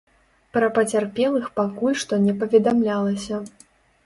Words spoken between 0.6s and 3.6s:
пацярпелых пакуль што не паведамлялася.